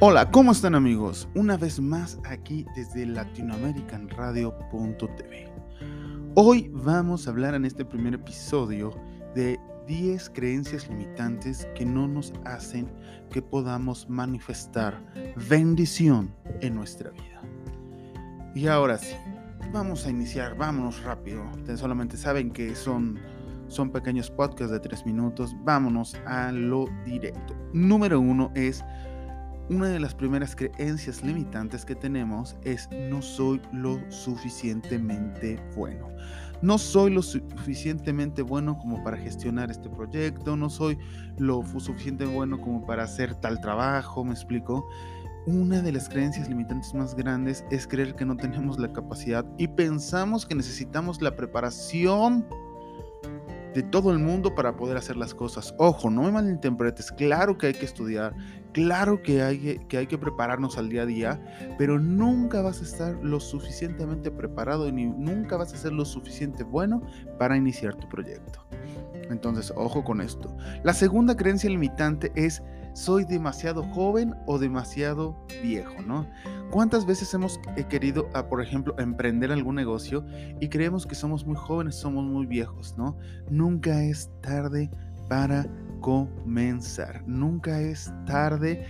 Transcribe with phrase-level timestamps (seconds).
[0.00, 1.28] Hola, ¿cómo están amigos?
[1.34, 5.52] Una vez más aquí desde latinoamericanradio.tv.
[6.36, 8.94] Hoy vamos a hablar en este primer episodio
[9.34, 12.88] de 10 creencias limitantes que no nos hacen
[13.32, 15.02] que podamos manifestar
[15.48, 17.42] bendición en nuestra vida.
[18.54, 19.16] Y ahora sí,
[19.72, 21.42] vamos a iniciar, vámonos rápido.
[21.56, 23.18] Ustedes solamente saben que son,
[23.66, 25.56] son pequeños podcasts de 3 minutos.
[25.64, 27.56] Vámonos a lo directo.
[27.72, 28.84] Número uno es
[29.70, 36.08] una de las primeras creencias limitantes que tenemos es no soy lo suficientemente bueno.
[36.62, 40.98] No soy lo suficientemente bueno como para gestionar este proyecto, no soy
[41.36, 44.88] lo suficientemente bueno como para hacer tal trabajo, me explico.
[45.46, 49.68] Una de las creencias limitantes más grandes es creer que no tenemos la capacidad y
[49.68, 52.44] pensamos que necesitamos la preparación
[53.74, 55.74] de todo el mundo para poder hacer las cosas.
[55.78, 58.34] Ojo, no me malinterpretes, claro que hay que estudiar,
[58.72, 62.84] claro que hay, que hay que prepararnos al día a día, pero nunca vas a
[62.84, 67.02] estar lo suficientemente preparado ni nunca vas a ser lo suficiente bueno
[67.38, 68.64] para iniciar tu proyecto.
[69.30, 70.54] Entonces, ojo con esto.
[70.82, 72.62] La segunda creencia limitante es
[72.94, 76.26] soy demasiado joven o demasiado viejo, ¿no?
[76.70, 80.24] ¿Cuántas veces hemos eh, querido, ah, por ejemplo, emprender algún negocio
[80.60, 83.16] y creemos que somos muy jóvenes, somos muy viejos, ¿no?
[83.50, 84.90] Nunca es tarde
[85.28, 85.66] para
[86.00, 87.22] comenzar.
[87.26, 88.86] Nunca es tarde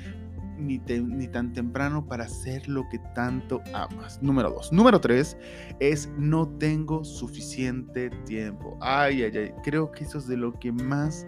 [0.58, 4.20] ni, ni, tan temprano para hacer lo que tanto amas.
[4.22, 4.72] Número dos.
[4.72, 5.36] Número tres
[5.80, 8.76] es no tengo suficiente tiempo.
[8.80, 9.52] Ay, ay, ay.
[9.62, 11.26] Creo que eso es de lo que más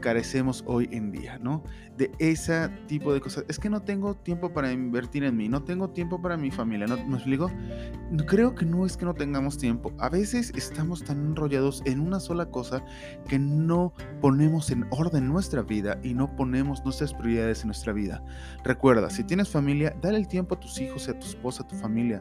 [0.00, 1.62] carecemos hoy en día, ¿no?
[1.96, 3.44] De ese tipo de cosas.
[3.48, 6.86] Es que no tengo tiempo para invertir en mí, no tengo tiempo para mi familia,
[6.86, 6.96] ¿no?
[7.06, 7.50] ¿Me explico?
[8.26, 9.92] Creo que no es que no tengamos tiempo.
[9.98, 12.82] A veces estamos tan enrollados en una sola cosa
[13.28, 18.22] que no ponemos en orden nuestra vida y no ponemos nuestras prioridades en nuestra vida.
[18.64, 21.76] Recuerda, si tienes familia, dale el tiempo a tus hijos, a tu esposa, a tu
[21.76, 22.20] familia,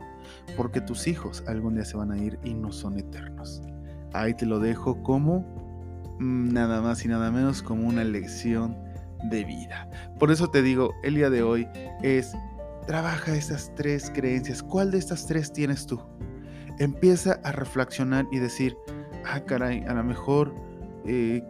[0.57, 3.61] porque tus hijos algún día se van a ir y no son eternos.
[4.13, 5.68] Ahí te lo dejo como
[6.19, 8.77] nada más y nada menos como una lección
[9.23, 9.89] de vida.
[10.19, 11.67] Por eso te digo, el día de hoy
[12.03, 12.33] es,
[12.87, 14.61] trabaja esas tres creencias.
[14.63, 15.99] ¿Cuál de estas tres tienes tú?
[16.77, 18.77] Empieza a reflexionar y decir,
[19.25, 20.53] ah, caray, a lo mejor
[21.05, 21.43] eh,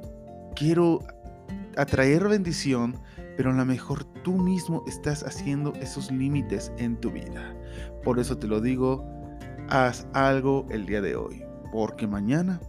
[0.56, 1.00] quiero
[1.78, 3.00] atraer bendición,
[3.38, 7.56] pero a lo mejor tú mismo estás haciendo esos límites en tu vida.
[8.04, 9.06] Por eso te lo digo,
[9.70, 12.60] haz algo el día de hoy, porque mañana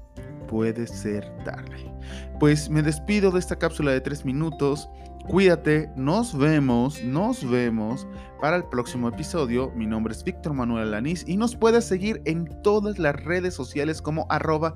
[0.51, 1.95] puede ser tarde.
[2.41, 4.91] Pues me despido de esta cápsula de tres minutos.
[5.29, 8.09] Cuídate, nos vemos, nos vemos
[8.41, 9.71] para el próximo episodio.
[9.77, 14.03] Mi nombre es Víctor Manuel Alanís y nos puedes seguir en todas las redes sociales
[14.03, 14.75] como arroba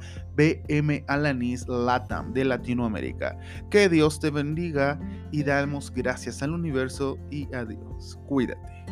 [1.67, 3.37] Latam de Latinoamérica.
[3.69, 5.01] Que Dios te bendiga
[5.33, 8.21] y damos gracias al universo y a Dios.
[8.29, 8.85] Cuídate.